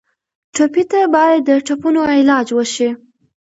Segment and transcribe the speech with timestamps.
[0.55, 2.89] ټپي ته باید د ټپونو علاج وشي.